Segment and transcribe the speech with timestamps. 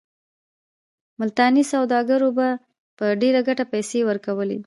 [1.21, 2.47] ملتاني سوداګرو به
[2.97, 4.59] په ډېره ګټه پیسې ورکولې.